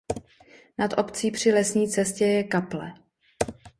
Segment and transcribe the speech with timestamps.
[0.77, 2.93] Nad obcí při lesní cestě je kaple.